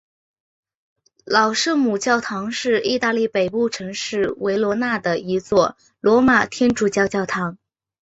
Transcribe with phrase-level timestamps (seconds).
[1.27, 7.59] 老圣母教堂是意大利北部城市维罗纳的一座罗马天主教教堂。